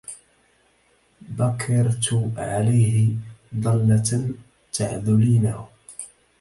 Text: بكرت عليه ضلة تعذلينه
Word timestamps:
بكرت 1.37 2.33
عليه 2.37 3.13
ضلة 3.55 4.33
تعذلينه 4.73 5.67